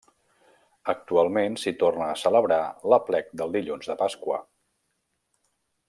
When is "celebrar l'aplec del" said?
2.21-3.55